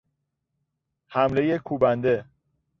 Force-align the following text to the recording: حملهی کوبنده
حملهی 1.07 1.59
کوبنده 1.59 2.25